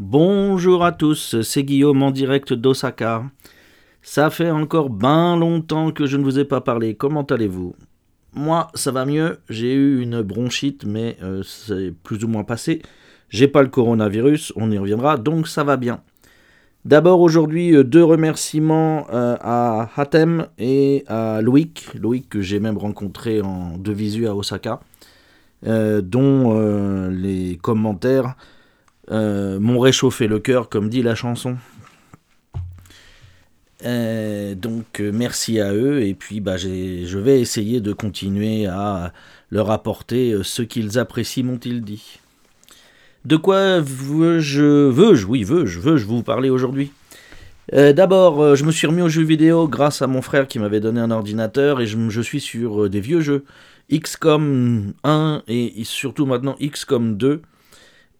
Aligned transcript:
Bonjour 0.00 0.84
à 0.84 0.90
tous, 0.90 1.40
c'est 1.42 1.62
Guillaume 1.62 2.02
en 2.02 2.10
direct 2.10 2.52
d'Osaka. 2.52 3.22
Ça 4.02 4.28
fait 4.28 4.50
encore 4.50 4.90
bien 4.90 5.36
longtemps 5.36 5.92
que 5.92 6.04
je 6.06 6.16
ne 6.16 6.24
vous 6.24 6.40
ai 6.40 6.44
pas 6.44 6.60
parlé, 6.60 6.96
comment 6.96 7.22
allez-vous? 7.22 7.76
Moi, 8.32 8.66
ça 8.74 8.90
va 8.90 9.06
mieux, 9.06 9.38
j'ai 9.48 9.72
eu 9.72 10.02
une 10.02 10.20
bronchite, 10.22 10.84
mais 10.84 11.16
euh, 11.22 11.44
c'est 11.44 11.94
plus 12.02 12.24
ou 12.24 12.28
moins 12.28 12.42
passé. 12.42 12.82
J'ai 13.28 13.46
pas 13.46 13.62
le 13.62 13.68
coronavirus, 13.68 14.52
on 14.56 14.72
y 14.72 14.78
reviendra, 14.78 15.16
donc 15.16 15.46
ça 15.46 15.62
va 15.62 15.76
bien. 15.76 16.00
D'abord 16.84 17.20
aujourd'hui, 17.20 17.72
euh, 17.76 17.84
deux 17.84 18.02
remerciements 18.02 19.06
euh, 19.12 19.36
à 19.40 19.90
Hatem 19.96 20.48
et 20.58 21.04
à 21.06 21.40
Loïc, 21.40 21.86
Loïc 21.94 22.28
que 22.28 22.42
j'ai 22.42 22.58
même 22.58 22.78
rencontré 22.78 23.42
en 23.42 23.78
de 23.78 23.92
visu 23.92 24.26
à 24.26 24.34
Osaka, 24.34 24.80
dont 25.62 27.08
les 27.10 27.58
commentaires 27.62 28.34
euh, 29.10 29.60
m'ont 29.60 29.80
réchauffé 29.80 30.26
le 30.26 30.38
cœur, 30.38 30.68
comme 30.68 30.88
dit 30.88 31.02
la 31.02 31.14
chanson. 31.14 31.56
Euh, 33.84 34.54
donc 34.54 35.00
euh, 35.00 35.10
merci 35.12 35.60
à 35.60 35.74
eux 35.74 36.00
et 36.00 36.14
puis 36.14 36.40
bah, 36.40 36.56
je 36.56 37.18
vais 37.18 37.38
essayer 37.40 37.80
de 37.82 37.92
continuer 37.92 38.64
à 38.64 39.12
leur 39.50 39.70
apporter 39.70 40.34
ce 40.42 40.62
qu'ils 40.62 40.98
apprécient, 40.98 41.44
m'ont-ils 41.44 41.82
dit. 41.82 42.20
De 43.26 43.36
quoi 43.36 43.80
veux-je, 43.80 44.62
veux-je, 44.88 45.26
oui, 45.26 45.44
veux-je, 45.44 45.80
veux-je 45.80 46.06
vous 46.06 46.22
parler 46.22 46.50
aujourd'hui? 46.50 46.92
D'abord, 47.72 48.56
je 48.56 48.64
me 48.64 48.70
suis 48.70 48.86
remis 48.86 49.00
aux 49.00 49.08
jeux 49.08 49.22
vidéo 49.22 49.66
grâce 49.66 50.02
à 50.02 50.06
mon 50.06 50.20
frère 50.20 50.46
qui 50.46 50.58
m'avait 50.58 50.80
donné 50.80 51.00
un 51.00 51.10
ordinateur 51.10 51.80
et 51.80 51.86
je, 51.86 51.96
je 52.10 52.20
suis 52.20 52.40
sur 52.40 52.90
des 52.90 53.00
vieux 53.00 53.20
jeux. 53.20 53.44
XCOM 53.90 54.92
1 55.02 55.42
et 55.48 55.72
surtout 55.84 56.26
maintenant 56.26 56.56
XCOM 56.60 57.16
2 57.16 57.40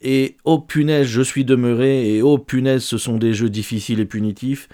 et 0.04 0.36
oh 0.44 0.60
punaise, 0.60 1.06
je 1.06 1.22
suis 1.22 1.44
demeuré, 1.44 2.14
et 2.14 2.22
oh 2.22 2.38
punaise, 2.38 2.84
ce 2.84 2.98
sont 2.98 3.16
des 3.16 3.32
jeux 3.32 3.48
difficiles 3.48 4.00
et 4.00 4.04
punitifs. 4.04 4.68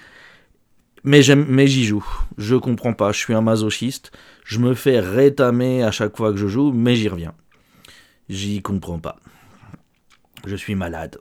Mais, 1.04 1.22
j'y 1.22 1.84
joue. 1.84 2.04
Je 2.36 2.56
comprends 2.56 2.92
pas, 2.92 3.12
je 3.12 3.18
suis 3.18 3.32
un 3.32 3.41
masochiste. 3.41 4.12
Je 4.44 4.58
me 4.58 4.74
fais 4.74 5.00
rétamer 5.00 5.82
à 5.82 5.91
chaque 5.91 6.16
fois 6.16 6.32
que 6.32 6.36
je 6.36 6.46
joue, 6.46 6.72
mais 6.72 6.94
j'y 6.94 7.08
reviens. 7.08 7.32
J'y 8.28 8.60
comprends 8.60 8.98
pas. 8.98 9.16
Je 10.46 10.56
suis 10.56 10.74
malade. 10.74 11.16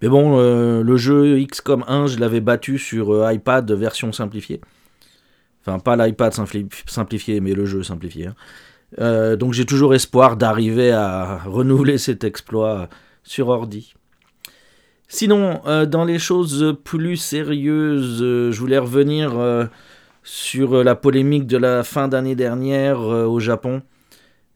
Mais 0.00 0.08
bon, 0.08 0.38
euh, 0.38 0.82
le 0.82 0.96
jeu 0.96 1.44
XCOM 1.44 1.84
1, 1.86 2.06
je 2.06 2.18
l'avais 2.18 2.40
battu 2.40 2.78
sur 2.78 3.12
euh, 3.12 3.32
iPad 3.32 3.70
version 3.72 4.12
simplifiée. 4.12 4.60
Enfin, 5.60 5.78
pas 5.78 5.96
l'iPad 5.96 6.32
simplifié, 6.86 7.40
mais 7.40 7.52
le 7.52 7.66
jeu 7.66 7.82
simplifié. 7.82 8.26
Hein. 8.28 8.34
Euh, 9.00 9.36
donc 9.36 9.54
j'ai 9.54 9.64
toujours 9.64 9.94
espoir 9.94 10.36
d'arriver 10.36 10.92
à 10.92 11.38
renouveler 11.44 11.98
cet 11.98 12.22
exploit 12.22 12.88
sur 13.24 13.48
ordi. 13.48 13.94
Sinon, 15.08 15.60
euh, 15.66 15.86
dans 15.86 16.04
les 16.04 16.18
choses 16.18 16.76
plus 16.82 17.16
sérieuses, 17.16 18.20
euh, 18.22 18.50
je 18.50 18.58
voulais 18.58 18.78
revenir 18.78 19.38
euh, 19.38 19.66
sur 20.22 20.82
la 20.82 20.94
polémique 20.94 21.46
de 21.46 21.56
la 21.56 21.84
fin 21.84 22.08
d'année 22.08 22.34
dernière 22.34 23.00
au 23.00 23.40
Japon 23.40 23.82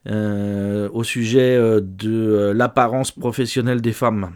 au 0.07 1.05
sujet 1.05 1.59
de 1.83 2.53
l'apparence 2.57 3.11
professionnelle 3.13 3.83
des 3.83 3.93
femmes, 3.93 4.31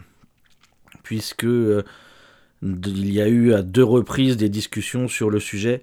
puisque 1.01 1.47
il 1.47 3.11
y 3.11 3.19
a 3.19 3.27
eu 3.27 3.53
à 3.53 3.63
deux 3.63 3.83
reprises 3.83 4.37
des 4.37 4.49
discussions 4.49 5.07
sur 5.07 5.31
le 5.31 5.39
sujet 5.39 5.81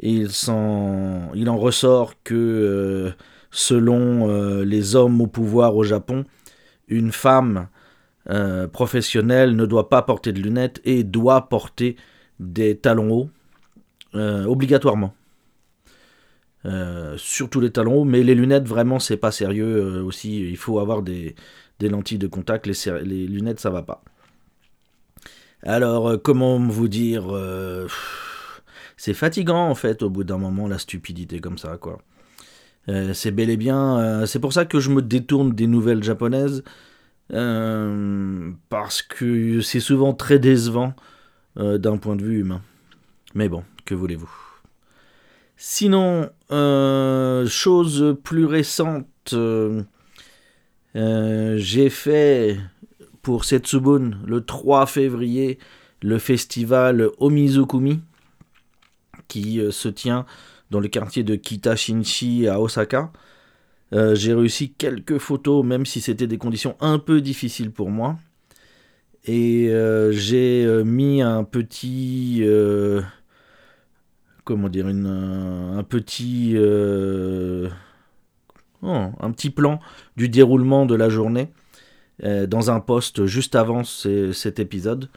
et 0.00 0.10
il, 0.10 0.30
il 1.34 1.48
en 1.48 1.56
ressort 1.56 2.14
que 2.24 3.12
selon 3.52 4.62
les 4.64 4.96
hommes 4.96 5.20
au 5.20 5.28
pouvoir 5.28 5.76
au 5.76 5.84
Japon, 5.84 6.24
une 6.88 7.12
femme 7.12 7.68
euh, 8.28 8.68
professionnel 8.68 9.56
ne 9.56 9.64
doit 9.64 9.88
pas 9.88 10.02
porter 10.02 10.32
de 10.32 10.40
lunettes 10.40 10.80
et 10.84 11.04
doit 11.04 11.48
porter 11.48 11.96
des 12.38 12.76
talons 12.76 13.10
hauts 13.10 13.30
euh, 14.14 14.44
obligatoirement. 14.44 15.14
Euh, 16.66 17.14
surtout 17.16 17.60
les 17.60 17.70
talons 17.70 18.02
hauts, 18.02 18.04
mais 18.04 18.22
les 18.22 18.34
lunettes 18.34 18.68
vraiment 18.68 18.98
c'est 18.98 19.16
pas 19.16 19.32
sérieux 19.32 20.02
aussi. 20.02 20.48
Il 20.50 20.58
faut 20.58 20.78
avoir 20.80 21.00
des, 21.02 21.34
lentilles 21.80 22.18
de 22.18 22.26
contact, 22.26 22.66
les, 22.66 22.74
les, 23.02 23.26
lunettes 23.26 23.60
ça 23.60 23.70
va 23.70 23.82
pas. 23.82 24.02
Alors 25.62 26.20
comment 26.22 26.58
vous 26.58 26.88
dire, 26.88 27.24
c'est 28.98 29.14
fatigant 29.14 29.68
en 29.68 29.74
fait 29.74 30.02
au 30.02 30.10
bout 30.10 30.24
d'un 30.24 30.38
moment 30.38 30.68
la 30.68 30.78
stupidité 30.78 31.40
comme 31.40 31.58
ça 31.58 31.78
quoi. 31.78 31.98
c'est 33.14 33.30
bel 33.30 33.48
et 33.48 33.56
bien, 33.56 34.24
c'est 34.26 34.40
pour 34.40 34.52
ça 34.52 34.66
que 34.66 34.78
je 34.78 34.90
me 34.90 35.00
détourne 35.00 35.52
des 35.52 35.66
nouvelles 35.66 36.02
japonaises 36.02 36.62
euh, 37.32 38.50
parce 38.68 39.02
que 39.02 39.60
c'est 39.60 39.80
souvent 39.80 40.12
très 40.12 40.38
décevant 40.38 40.94
euh, 41.58 41.78
d'un 41.78 41.96
point 41.96 42.16
de 42.16 42.24
vue 42.24 42.40
humain. 42.40 42.62
Mais 43.34 43.48
bon, 43.48 43.62
que 43.84 43.94
voulez-vous? 43.94 44.30
Sinon, 45.56 46.30
euh, 46.50 47.46
chose 47.46 48.16
plus 48.24 48.46
récente, 48.46 49.34
j'ai 50.94 51.90
fait 51.90 52.58
pour 53.22 53.44
Setsubun 53.44 54.12
le 54.26 54.44
3 54.44 54.86
février 54.86 55.58
le 56.02 56.18
festival 56.18 57.10
Omizukumi 57.18 58.00
qui 59.28 59.60
se 59.70 59.88
tient 59.88 60.24
dans 60.70 60.80
le 60.80 60.88
quartier 60.88 61.22
de 61.22 61.36
Kitashinchi 61.36 62.48
à 62.48 62.58
Osaka. 62.58 63.12
Euh, 63.92 64.14
j'ai 64.14 64.34
réussi 64.34 64.72
quelques 64.72 65.18
photos, 65.18 65.64
même 65.64 65.84
si 65.84 66.00
c'était 66.00 66.26
des 66.26 66.38
conditions 66.38 66.76
un 66.80 66.98
peu 66.98 67.20
difficiles 67.20 67.70
pour 67.72 67.90
moi. 67.90 68.18
Et 69.24 69.68
euh, 69.70 70.12
j'ai 70.12 70.64
euh, 70.64 70.84
mis 70.84 71.22
un 71.22 71.44
petit. 71.44 72.44
comment 74.44 74.68
dire 74.68 74.86
Un 74.86 75.84
petit. 75.88 76.56
Oh, 78.82 79.10
un 79.20 79.30
petit 79.32 79.50
plan 79.50 79.78
du 80.16 80.28
déroulement 80.30 80.86
de 80.86 80.94
la 80.94 81.10
journée 81.10 81.48
dans 82.22 82.70
un 82.70 82.80
post 82.80 83.26
juste 83.26 83.54
avant 83.54 83.82
cet 83.84 84.58
épisode. 84.58 85.08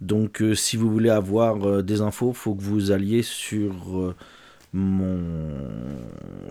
Donc, 0.00 0.42
si 0.54 0.76
vous 0.76 0.90
voulez 0.90 1.10
avoir 1.10 1.82
des 1.82 2.00
infos, 2.00 2.30
il 2.30 2.36
faut 2.36 2.54
que 2.54 2.62
vous 2.62 2.90
alliez 2.90 3.22
sur 3.22 4.14
mon 4.76 5.18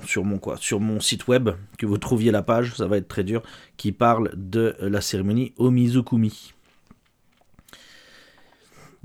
sur 0.05 0.25
mon 0.25 0.37
quoi 0.39 0.57
sur 0.57 0.79
mon 0.79 0.99
site 0.99 1.27
web 1.27 1.49
que 1.77 1.85
vous 1.85 1.97
trouviez 1.97 2.31
la 2.31 2.41
page 2.41 2.75
ça 2.75 2.87
va 2.87 2.97
être 2.97 3.07
très 3.07 3.23
dur 3.23 3.41
qui 3.77 3.91
parle 3.91 4.31
de 4.35 4.75
la 4.81 5.01
cérémonie 5.01 5.53
Omizukumi. 5.57 6.53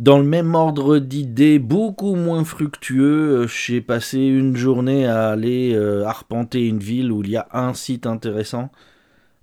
Dans 0.00 0.16
le 0.16 0.24
même 0.24 0.54
ordre 0.54 0.96
d'idées, 0.96 1.58
beaucoup 1.58 2.14
moins 2.14 2.42
fructueux, 2.42 3.46
j'ai 3.46 3.82
passé 3.82 4.18
une 4.18 4.56
journée 4.56 5.06
à 5.06 5.28
aller 5.28 5.74
euh, 5.74 6.06
arpenter 6.06 6.66
une 6.66 6.78
ville 6.78 7.12
où 7.12 7.22
il 7.22 7.28
y 7.28 7.36
a 7.36 7.46
un 7.52 7.74
site 7.74 8.06
intéressant 8.06 8.70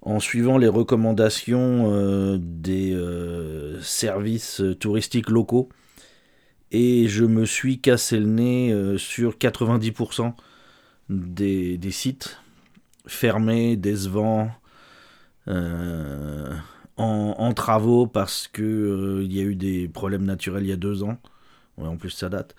en 0.02 0.20
suivant 0.20 0.58
les 0.58 0.68
recommandations 0.68 1.92
euh, 1.92 2.40
des 2.42 2.92
euh, 2.92 3.80
services 3.84 4.64
touristiques 4.80 5.30
locaux 5.30 5.70
et 6.72 7.08
je 7.08 7.24
me 7.24 7.46
suis 7.46 7.80
cassé 7.80 8.20
le 8.20 8.26
nez 8.26 8.72
euh, 8.72 8.98
sur 8.98 9.38
90% 9.38 10.34
des, 11.10 11.80
sites 11.92 12.40
fermés, 13.06 13.78
décevants, 13.78 14.52
euh, 15.48 16.54
en, 16.98 17.54
travaux 17.54 18.08
parce 18.08 18.48
que 18.48 18.64
euh, 18.64 19.24
y 19.24 19.40
a 19.40 19.44
eu 19.44 19.56
des 19.56 19.88
problèmes 19.88 20.26
naturels 20.26 20.64
il 20.64 20.70
y 20.70 20.74
a 20.74 20.78
deux 20.78 21.04
ans. 21.04 21.18
en 21.78 21.96
plus 21.96 22.10
ça 22.10 22.28
date. 22.30 22.56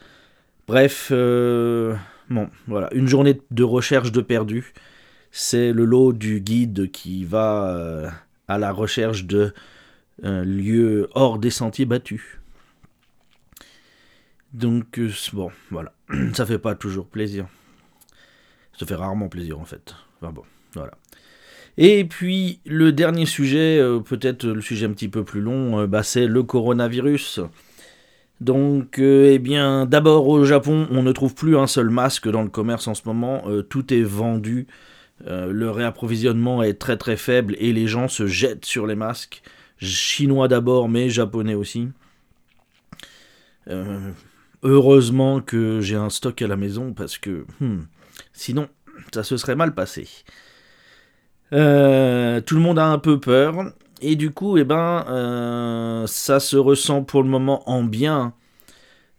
Bref, 0.66 1.10
bon, 1.10 2.50
voilà, 2.66 2.88
une 2.92 3.08
journée 3.08 3.40
de 3.50 3.64
recherche 3.64 4.12
de 4.12 4.20
perdu. 4.20 4.72
C'est 5.30 5.72
le 5.72 5.84
lot 5.84 6.12
du 6.12 6.40
guide 6.40 6.90
qui 6.90 7.24
va 7.24 8.10
à 8.48 8.58
la 8.58 8.72
recherche 8.72 9.24
de 9.24 9.52
lieux 10.22 11.08
hors 11.14 11.38
des 11.38 11.50
sentiers 11.50 11.86
battus. 11.86 12.38
Donc, 14.52 14.98
euh, 14.98 15.10
bon, 15.32 15.50
voilà. 15.70 15.92
Ça 16.34 16.46
fait 16.46 16.58
pas 16.58 16.74
toujours 16.74 17.06
plaisir. 17.06 17.46
Ça 18.78 18.86
fait 18.86 18.94
rarement 18.94 19.28
plaisir, 19.28 19.58
en 19.58 19.64
fait. 19.64 19.94
Bon, 20.22 20.42
voilà. 20.74 20.92
Et 21.76 22.04
puis, 22.04 22.60
le 22.64 22.92
dernier 22.92 23.26
sujet, 23.26 23.78
euh, 23.78 24.00
peut-être 24.00 24.46
le 24.46 24.60
sujet 24.60 24.86
un 24.86 24.92
petit 24.92 25.08
peu 25.08 25.24
plus 25.24 25.40
long, 25.40 25.80
euh, 25.80 25.86
bah, 25.86 26.02
c'est 26.02 26.26
le 26.26 26.42
coronavirus. 26.42 27.40
Donc, 28.40 29.00
eh 29.00 29.40
bien, 29.40 29.84
d'abord 29.84 30.28
au 30.28 30.44
Japon, 30.44 30.86
on 30.92 31.02
ne 31.02 31.10
trouve 31.10 31.34
plus 31.34 31.56
un 31.56 31.66
seul 31.66 31.90
masque 31.90 32.28
dans 32.28 32.42
le 32.42 32.48
commerce 32.48 32.86
en 32.86 32.94
ce 32.94 33.02
moment. 33.04 33.42
tout 33.68 33.92
est 33.92 34.04
vendu. 34.04 34.68
le 35.26 35.70
réapprovisionnement 35.70 36.62
est 36.62 36.74
très 36.74 36.96
très 36.96 37.16
faible 37.16 37.56
et 37.58 37.72
les 37.72 37.88
gens 37.88 38.06
se 38.06 38.28
jettent 38.28 38.64
sur 38.64 38.86
les 38.86 38.94
masques. 38.94 39.42
Chinois 39.78 40.46
d'abord, 40.46 40.88
mais 40.88 41.10
japonais 41.10 41.56
aussi. 41.56 41.88
Heureusement 44.62 45.40
que 45.40 45.80
j'ai 45.80 45.96
un 45.96 46.10
stock 46.10 46.42
à 46.42 46.46
la 46.48 46.56
maison 46.56 46.92
parce 46.92 47.18
que 47.18 47.46
hmm, 47.60 47.82
sinon 48.32 48.68
ça 49.12 49.22
se 49.22 49.36
serait 49.36 49.54
mal 49.54 49.74
passé. 49.74 50.08
Euh, 51.52 52.40
tout 52.40 52.56
le 52.56 52.60
monde 52.60 52.78
a 52.78 52.86
un 52.86 52.98
peu 52.98 53.20
peur. 53.20 53.72
Et 54.00 54.16
du 54.16 54.30
coup, 54.30 54.58
eh 54.58 54.64
ben, 54.64 56.04
ça 56.06 56.40
se 56.40 56.56
ressent 56.56 57.02
pour 57.02 57.22
le 57.22 57.28
moment 57.28 57.68
en 57.68 57.82
bien 57.82 58.34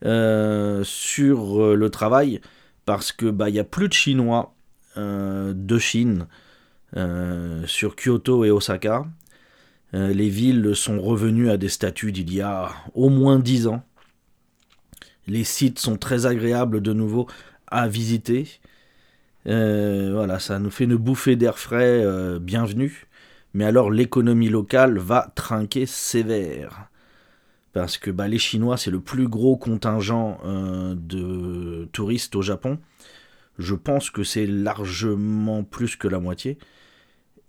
sur 0.01 1.75
le 1.75 1.89
travail 1.89 2.39
parce 2.85 3.11
que 3.11 3.29
bah 3.29 3.49
il 3.49 3.59
a 3.59 3.65
plus 3.65 3.89
de 3.89 3.93
Chinois 3.93 4.53
de 4.95 5.77
Chine 5.77 6.27
sur 7.65 7.95
Kyoto 7.95 8.45
et 8.45 8.51
Osaka. 8.51 9.05
les 9.91 10.29
villes 10.29 10.75
sont 10.75 11.01
revenues 11.01 11.49
à 11.49 11.57
des 11.57 11.69
statuts 11.69 12.13
d'il 12.13 12.33
y 12.33 12.41
a 12.41 12.69
au 12.93 13.09
moins 13.09 13.39
10 13.39 13.67
ans. 13.67 13.83
Les 15.29 15.43
sites 15.43 15.77
sont 15.77 15.95
très 15.95 16.25
agréables 16.25 16.81
de 16.81 16.91
nouveau 16.91 17.27
à 17.67 17.87
visiter. 17.87 18.47
Euh, 19.45 20.09
voilà, 20.11 20.39
ça 20.39 20.57
nous 20.57 20.71
fait 20.71 20.85
une 20.85 20.95
bouffée 20.95 21.35
d'air 21.35 21.59
frais, 21.59 22.01
euh, 22.03 22.39
bienvenue. 22.39 23.05
Mais 23.53 23.65
alors 23.65 23.91
l'économie 23.91 24.49
locale 24.49 24.97
va 24.97 25.31
trinquer 25.35 25.85
sévère. 25.85 26.89
Parce 27.73 27.99
que 27.99 28.09
bah, 28.09 28.27
les 28.27 28.39
Chinois, 28.39 28.75
c'est 28.75 28.89
le 28.89 29.01
plus 29.01 29.27
gros 29.27 29.55
contingent 29.55 30.39
euh, 30.45 30.95
de 30.97 31.87
touristes 31.91 32.35
au 32.35 32.41
Japon. 32.41 32.79
Je 33.59 33.75
pense 33.75 34.09
que 34.09 34.23
c'est 34.23 34.47
largement 34.47 35.63
plus 35.63 35.95
que 35.95 36.07
la 36.07 36.19
moitié. 36.19 36.57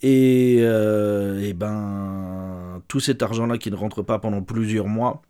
Et, 0.02 0.56
et 0.56 1.52
ben, 1.54 2.82
tout 2.88 3.00
cet 3.00 3.22
argent-là 3.22 3.58
qui 3.58 3.70
ne 3.70 3.76
rentre 3.76 4.02
pas 4.02 4.18
pendant 4.18 4.42
plusieurs 4.42 4.86
mois, 4.86 5.22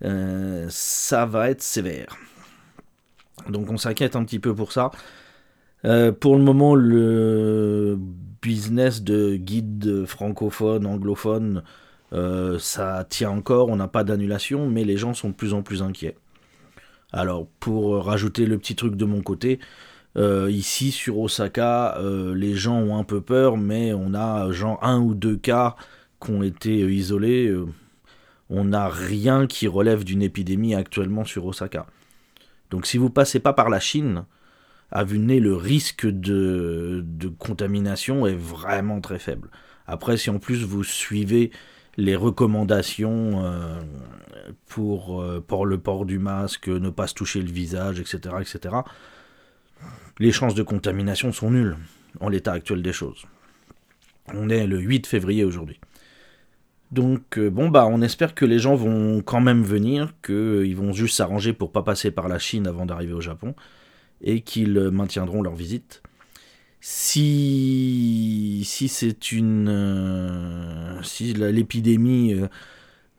ça 0.00 1.26
va 1.26 1.50
être 1.50 1.62
sévère. 1.62 2.16
Donc 3.48 3.70
on 3.70 3.76
s'inquiète 3.76 4.16
un 4.16 4.24
petit 4.24 4.38
peu 4.38 4.54
pour 4.54 4.72
ça. 4.72 4.90
Euh, 5.84 6.10
pour 6.12 6.36
le 6.36 6.42
moment, 6.42 6.74
le 6.74 7.98
business 8.42 9.02
de 9.02 9.36
guide 9.36 10.04
francophone, 10.06 10.86
anglophone, 10.86 11.62
euh, 12.12 12.58
ça 12.58 13.06
tient 13.08 13.30
encore, 13.30 13.68
on 13.68 13.76
n'a 13.76 13.88
pas 13.88 14.04
d'annulation, 14.04 14.68
mais 14.68 14.84
les 14.84 14.96
gens 14.96 15.14
sont 15.14 15.30
de 15.30 15.34
plus 15.34 15.54
en 15.54 15.62
plus 15.62 15.82
inquiets. 15.82 16.16
Alors, 17.12 17.46
pour 17.60 18.04
rajouter 18.04 18.46
le 18.46 18.58
petit 18.58 18.74
truc 18.74 18.96
de 18.96 19.04
mon 19.04 19.22
côté, 19.22 19.60
euh, 20.16 20.50
ici 20.50 20.92
sur 20.92 21.18
Osaka, 21.18 21.98
les 22.34 22.54
gens 22.54 22.78
ont 22.78 22.98
un 22.98 23.04
peu 23.04 23.20
peur, 23.20 23.56
mais 23.56 23.92
on 23.92 24.14
a 24.14 24.50
genre 24.50 24.78
un 24.82 24.98
ou 25.00 25.14
deux 25.14 25.36
cas 25.36 25.76
qui 26.20 26.30
ont 26.32 26.42
été 26.42 26.78
isolés. 26.78 27.54
On 28.50 28.64
n'a 28.64 28.88
rien 28.88 29.46
qui 29.46 29.66
relève 29.66 30.04
d'une 30.04 30.22
épidémie 30.22 30.74
actuellement 30.74 31.24
sur 31.24 31.46
Osaka. 31.46 31.86
Donc 32.70 32.86
si 32.86 32.98
vous 32.98 33.10
passez 33.10 33.40
pas 33.40 33.52
par 33.52 33.70
la 33.70 33.80
Chine, 33.80 34.24
à 34.90 35.04
vue 35.04 35.18
nez, 35.18 35.40
le 35.40 35.54
risque 35.54 36.06
de, 36.06 37.04
contamination 37.38 38.26
est 38.26 38.36
vraiment 38.36 39.00
très 39.00 39.18
faible. 39.18 39.50
Après, 39.86 40.16
si 40.16 40.30
en 40.30 40.38
plus 40.38 40.64
vous 40.64 40.84
suivez 40.84 41.50
les 41.96 42.16
recommandations 42.16 43.44
euh, 43.44 43.80
pour, 44.68 45.22
euh, 45.22 45.40
pour, 45.40 45.66
le 45.66 45.78
port 45.78 46.04
du 46.04 46.18
masque, 46.18 46.68
ne 46.68 46.90
pas 46.90 47.06
se 47.06 47.14
toucher 47.14 47.40
le 47.40 47.50
visage, 47.50 48.00
etc., 48.00 48.36
etc., 48.40 48.76
les 50.18 50.32
chances 50.32 50.54
de 50.54 50.62
contamination 50.62 51.32
sont 51.32 51.50
nulles 51.50 51.76
en 52.20 52.28
l'état 52.28 52.52
actuel 52.52 52.82
des 52.82 52.92
choses. 52.92 53.26
On 54.34 54.48
est 54.48 54.66
le 54.66 54.78
8 54.78 55.06
février 55.06 55.44
aujourd'hui. 55.44 55.78
Donc 56.92 57.38
euh, 57.38 57.50
bon 57.50 57.68
bah 57.68 57.86
on 57.90 58.00
espère 58.00 58.34
que 58.34 58.44
les 58.44 58.58
gens 58.58 58.76
vont 58.76 59.20
quand 59.22 59.40
même 59.40 59.62
venir, 59.62 60.14
qu'ils 60.24 60.76
vont 60.76 60.92
juste 60.92 61.16
s'arranger 61.16 61.52
pour 61.52 61.72
pas 61.72 61.82
passer 61.82 62.10
par 62.10 62.28
la 62.28 62.38
Chine 62.38 62.66
avant 62.66 62.86
d'arriver 62.86 63.12
au 63.12 63.20
Japon, 63.20 63.54
et 64.22 64.40
qu'ils 64.42 64.78
maintiendront 64.90 65.42
leur 65.42 65.54
visite. 65.54 66.02
Si, 66.80 68.62
si 68.64 68.88
c'est 68.88 69.32
une. 69.32 69.68
Euh, 69.68 71.02
si 71.02 71.34
l'épidémie 71.34 72.34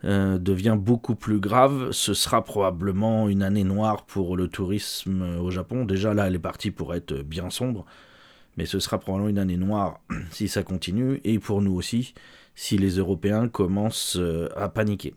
euh, 0.06 0.38
devient 0.38 0.78
beaucoup 0.80 1.16
plus 1.16 1.40
grave, 1.40 1.92
ce 1.92 2.14
sera 2.14 2.44
probablement 2.44 3.28
une 3.28 3.44
année 3.44 3.64
noire 3.64 4.06
pour 4.06 4.38
le 4.38 4.48
tourisme 4.48 5.40
au 5.42 5.50
Japon. 5.52 5.86
Déjà 5.86 6.14
là, 6.14 6.28
elle 6.28 6.36
est 6.36 6.40
partie 6.40 6.72
pour 6.72 6.94
être 6.96 7.14
bien 7.24 7.50
sombre, 7.50 7.86
mais 8.58 8.66
ce 8.66 8.80
sera 8.80 9.00
probablement 9.00 9.30
une 9.30 9.40
année 9.40 9.58
noire 9.58 10.02
si 10.32 10.48
ça 10.48 10.64
continue, 10.64 11.22
et 11.24 11.40
pour 11.40 11.62
nous 11.62 11.74
aussi 11.74 12.14
si 12.58 12.80
les 12.80 12.98
Européens 12.98 13.48
commencent 13.48 14.18
euh, 14.18 14.50
à 14.58 14.68
paniquer. 14.68 15.14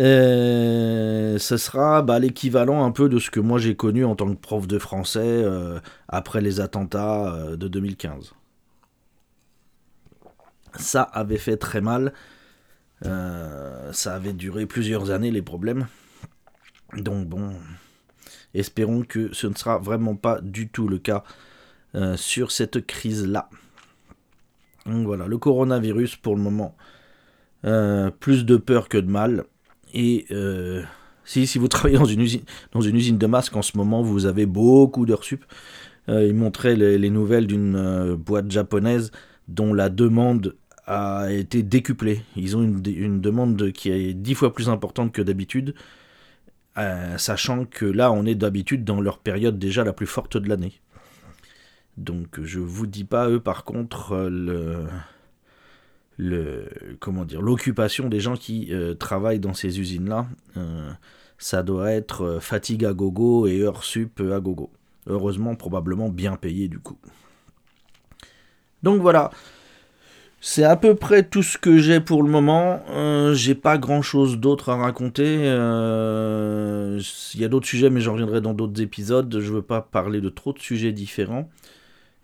Euh, 0.00 1.38
ce 1.38 1.56
sera 1.56 2.02
bah, 2.02 2.18
l'équivalent 2.18 2.84
un 2.84 2.90
peu 2.90 3.08
de 3.08 3.18
ce 3.20 3.30
que 3.30 3.38
moi 3.38 3.58
j'ai 3.58 3.76
connu 3.76 4.04
en 4.04 4.16
tant 4.16 4.28
que 4.28 4.40
prof 4.40 4.66
de 4.66 4.78
français 4.78 5.20
euh, 5.22 5.78
après 6.08 6.40
les 6.40 6.60
attentats 6.60 7.54
de 7.56 7.68
2015. 7.68 8.34
Ça 10.74 11.02
avait 11.02 11.38
fait 11.38 11.56
très 11.56 11.80
mal. 11.80 12.12
ça 13.02 14.14
avait 14.14 14.32
duré 14.32 14.66
plusieurs 14.66 15.10
années 15.10 15.30
les 15.30 15.42
problèmes. 15.42 15.86
Donc 16.96 17.28
bon, 17.28 17.52
espérons 18.54 19.02
que 19.02 19.32
ce 19.32 19.46
ne 19.46 19.54
sera 19.54 19.78
vraiment 19.78 20.16
pas 20.16 20.40
du 20.40 20.68
tout 20.68 20.88
le 20.88 20.98
cas 20.98 21.24
sur 22.16 22.52
cette 22.52 22.86
crise-là. 22.86 23.48
Donc 24.86 25.06
voilà, 25.06 25.26
le 25.26 25.38
coronavirus 25.38 26.16
pour 26.16 26.36
le 26.36 26.42
moment, 26.42 26.74
euh, 27.64 28.10
plus 28.10 28.44
de 28.44 28.56
peur 28.56 28.88
que 28.88 28.98
de 28.98 29.10
mal. 29.10 29.44
Et 29.92 30.26
euh, 30.30 30.82
si, 31.24 31.46
si 31.46 31.58
vous 31.58 31.68
travaillez 31.68 31.98
dans 31.98 32.04
une, 32.04 32.20
usine, 32.20 32.42
dans 32.72 32.80
une 32.80 32.96
usine 32.96 33.18
de 33.18 33.26
masques 33.26 33.56
en 33.56 33.62
ce 33.62 33.76
moment, 33.76 34.02
vous 34.02 34.26
avez 34.26 34.46
beaucoup 34.46 35.06
d'heures 35.06 35.24
sup. 35.24 35.44
Euh, 36.08 36.26
il 36.26 36.34
montrait 36.34 36.76
les, 36.76 37.10
nouvelles 37.10 37.46
d'une 37.46 38.14
boîte 38.14 38.50
japonaise 38.50 39.10
dont 39.48 39.74
la 39.74 39.88
demande 39.88 40.56
a 40.86 41.30
été 41.30 41.62
décuplée. 41.62 42.22
Ils 42.36 42.56
ont 42.56 42.62
une 42.62 43.20
demande 43.20 43.70
qui 43.72 43.90
est 43.90 44.14
dix 44.14 44.34
fois 44.34 44.52
plus 44.52 44.68
importante 44.68 45.12
que 45.12 45.22
d'habitude, 45.22 45.74
sachant 46.76 47.64
que 47.66 47.84
là, 47.84 48.10
on 48.12 48.24
est 48.24 48.34
d'habitude 48.34 48.84
dans 48.84 49.00
leur 49.00 49.18
période 49.18 49.58
déjà 49.58 49.84
la 49.84 49.92
plus 49.92 50.06
forte 50.06 50.36
de 50.36 50.48
l'année. 50.48 50.80
Donc 52.00 52.40
je 52.42 52.60
vous 52.60 52.86
dis 52.86 53.04
pas 53.04 53.28
eux 53.28 53.40
par 53.40 53.64
contre 53.64 54.12
euh, 54.12 54.86
le 56.16 56.64
comment 56.98 57.26
dire 57.26 57.42
l'occupation 57.42 58.08
des 58.08 58.20
gens 58.20 58.36
qui 58.36 58.68
euh, 58.70 58.94
travaillent 58.94 59.38
dans 59.40 59.52
ces 59.52 59.80
usines 59.80 60.08
là 60.08 60.26
euh, 60.56 60.90
ça 61.36 61.62
doit 61.62 61.92
être 61.92 62.38
fatigue 62.40 62.86
à 62.86 62.94
gogo 62.94 63.46
et 63.46 63.60
heures 63.60 63.84
sup 63.84 64.20
à 64.32 64.40
gogo. 64.40 64.70
Heureusement 65.06 65.54
probablement 65.56 66.08
bien 66.08 66.36
payé 66.36 66.68
du 66.68 66.78
coup. 66.78 66.98
Donc 68.82 69.00
voilà 69.02 69.30
c'est 70.40 70.64
à 70.64 70.76
peu 70.76 70.94
près 70.94 71.22
tout 71.22 71.42
ce 71.42 71.58
que 71.58 71.78
j'ai 71.78 72.00
pour 72.00 72.22
le 72.22 72.30
moment. 72.30 72.82
j'ai 73.34 73.54
pas 73.54 73.78
grand 73.78 74.02
chose 74.02 74.38
d'autre 74.38 74.70
à 74.70 74.76
raconter. 74.76 75.34
Il 77.34 77.40
y 77.40 77.44
a 77.44 77.48
d'autres 77.48 77.66
sujets, 77.66 77.90
mais 77.90 78.00
j'en 78.00 78.12
reviendrai 78.12 78.40
dans 78.40 78.54
d'autres 78.54 78.80
épisodes. 78.80 79.38
Je 79.40 79.52
veux 79.52 79.62
pas 79.62 79.82
parler 79.82 80.20
de 80.20 80.28
trop 80.28 80.52
de 80.52 80.58
sujets 80.58 80.92
différents. 80.92 81.48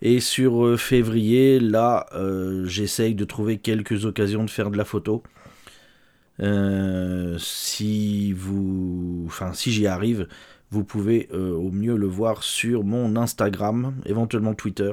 Et 0.02 0.20
sur 0.20 0.64
euh, 0.66 0.76
février, 0.76 1.58
là, 1.58 2.06
euh, 2.14 2.66
j'essaye 2.66 3.14
de 3.14 3.24
trouver 3.24 3.58
quelques 3.58 4.04
occasions 4.04 4.44
de 4.44 4.50
faire 4.50 4.70
de 4.70 4.76
la 4.76 4.84
photo. 4.84 5.22
Euh, 6.40 7.38
si 7.38 8.32
vous, 8.32 9.24
enfin, 9.26 9.52
si 9.54 9.72
j'y 9.72 9.86
arrive, 9.86 10.28
vous 10.70 10.84
pouvez 10.84 11.28
au 11.32 11.70
mieux 11.70 11.96
le 11.96 12.06
voir 12.06 12.42
sur 12.42 12.84
mon 12.84 13.16
Instagram, 13.16 13.94
éventuellement 14.04 14.54
Twitter. 14.54 14.92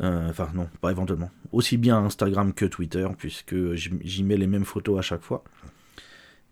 Enfin, 0.00 0.48
non, 0.54 0.68
pas 0.80 0.90
éventuellement. 0.90 1.30
Aussi 1.52 1.76
bien 1.76 1.98
Instagram 1.98 2.52
que 2.52 2.64
Twitter, 2.64 3.06
puisque 3.16 3.74
j'y 3.74 4.24
mets 4.24 4.36
les 4.36 4.48
mêmes 4.48 4.64
photos 4.64 4.98
à 4.98 5.02
chaque 5.02 5.22
fois. 5.22 5.44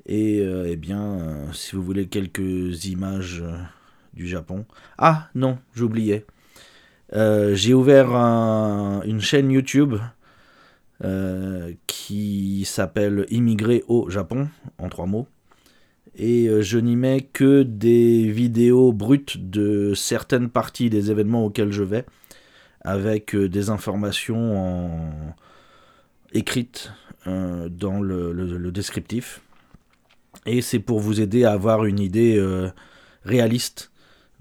Et 0.07 0.39
eh 0.39 0.77
bien, 0.77 1.53
si 1.53 1.75
vous 1.75 1.83
voulez 1.83 2.07
quelques 2.07 2.87
images 2.87 3.43
du 4.15 4.29
Japon. 4.29 4.65
Ah, 4.99 5.29
non, 5.35 5.59
j'oubliais. 5.75 6.27
Euh, 7.15 7.55
j'ai 7.55 7.75
ouvert 7.75 8.15
une 8.15 9.21
chaîne 9.21 9.51
YouTube 9.51 9.95
euh, 11.05 11.73
qui 11.87 12.65
s'appelle 12.65 13.27
Immigré 13.31 13.85
au 13.89 14.09
Japon, 14.09 14.49
en 14.79 14.89
trois 14.89 15.07
mots. 15.07 15.27
Et 16.15 16.47
euh, 16.47 16.63
je 16.63 16.79
n'y 16.79 16.97
mets 16.97 17.23
que 17.33 17.63
des 17.63 18.31
vidéos 18.31 18.93
brutes 18.93 19.51
de 19.51 19.95
certaines 19.95 20.51
parties 20.51 20.91
des 20.91 21.11
événements 21.11 21.47
auxquels 21.47 21.73
je 21.73 21.83
vais, 21.83 22.05
avec 22.83 23.37
des 23.37 23.71
informations 23.71 25.13
écrites 26.33 26.93
dans 27.27 28.01
le, 28.01 28.71
descriptif. 28.71 29.41
Et 30.47 30.63
c'est 30.63 30.81
pour 30.81 31.01
vous 31.01 31.21
aider 31.21 31.45
à 31.45 31.53
avoir 31.53 31.85
une 31.85 32.01
idée 32.01 32.39
réaliste 33.25 33.93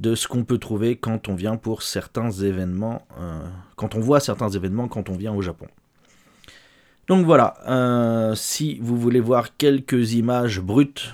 de 0.01 0.15
ce 0.15 0.27
qu'on 0.27 0.43
peut 0.43 0.57
trouver 0.57 0.95
quand 0.95 1.29
on 1.29 1.35
vient 1.35 1.57
pour 1.57 1.83
certains 1.83 2.31
événements, 2.31 3.05
euh, 3.19 3.43
quand 3.75 3.93
on 3.93 3.99
voit 3.99 4.19
certains 4.19 4.49
événements 4.49 4.87
quand 4.87 5.09
on 5.09 5.15
vient 5.15 5.33
au 5.33 5.43
Japon. 5.43 5.67
Donc 7.07 7.25
voilà, 7.25 7.55
euh, 7.67 8.33
si 8.33 8.79
vous 8.81 8.97
voulez 8.97 9.19
voir 9.19 9.55
quelques 9.57 10.13
images 10.13 10.59
brutes 10.59 11.13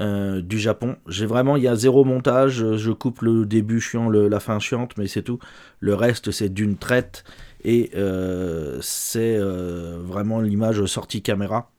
euh, 0.00 0.40
du 0.40 0.58
Japon, 0.58 0.96
j'ai 1.08 1.26
vraiment, 1.26 1.56
il 1.56 1.64
y 1.64 1.68
a 1.68 1.74
zéro 1.74 2.04
montage, 2.04 2.76
je 2.76 2.92
coupe 2.92 3.22
le 3.22 3.44
début 3.44 3.80
chiant, 3.80 4.08
la 4.08 4.40
fin 4.40 4.58
chiante, 4.58 4.96
mais 4.96 5.08
c'est 5.08 5.22
tout. 5.22 5.38
Le 5.80 5.94
reste, 5.94 6.30
c'est 6.30 6.48
d'une 6.48 6.76
traite. 6.76 7.24
Et 7.64 7.90
c'est 8.80 9.38
vraiment 9.38 10.40
l'image 10.40 10.84
sortie 10.86 11.22
caméra 11.22 11.70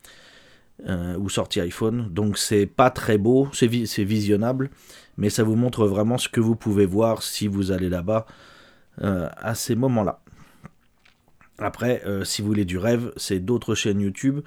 ou 0.87 1.29
sortie 1.29 1.59
iPhone. 1.61 2.09
Donc 2.11 2.37
c'est 2.37 2.67
pas 2.67 2.91
très 2.91 3.17
beau, 3.17 3.49
c'est 3.53 3.67
visionnable, 3.67 4.69
mais 5.17 5.29
ça 5.29 5.43
vous 5.43 5.55
montre 5.55 5.87
vraiment 5.87 6.19
ce 6.19 6.29
que 6.29 6.39
vous 6.39 6.55
pouvez 6.55 6.85
voir 6.85 7.23
si 7.23 7.47
vous 7.47 7.71
allez 7.71 7.89
là-bas 7.89 8.27
à 9.01 9.55
ces 9.55 9.75
moments-là. 9.75 10.21
Après, 11.57 12.03
si 12.25 12.41
vous 12.41 12.49
voulez 12.49 12.65
du 12.65 12.77
rêve, 12.77 13.11
c'est 13.15 13.39
d'autres 13.39 13.73
chaînes 13.73 14.01
YouTube 14.01 14.41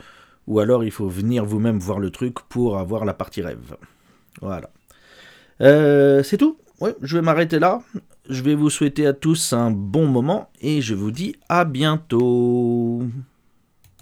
ou 0.47 0.61
alors 0.61 0.85
il 0.85 0.91
faut 0.91 1.09
venir 1.09 1.45
vous-même 1.45 1.79
voir 1.79 1.99
le 1.99 2.11
truc 2.11 2.41
pour 2.49 2.79
avoir 2.79 3.05
la 3.05 3.15
partie 3.15 3.43
rêve. 3.43 3.77
Voilà. 4.41 4.71
Euh, 5.61 6.23
c'est 6.23 6.37
tout. 6.37 6.57
Je 7.03 7.17
vais 7.17 7.23
m'arrêter 7.23 7.59
là. 7.59 7.83
Je 8.29 8.43
vais 8.43 8.55
vous 8.55 8.71
souhaiter 8.71 9.07
à 9.07 9.13
tous 9.13 9.53
un 9.53 9.71
bon 9.71 10.07
moment 10.07 10.51
et 10.61 10.81
je 10.81 10.95
vous 10.95 11.11
dis 11.11 11.37
à 11.49 11.65
bientôt. 11.65 13.03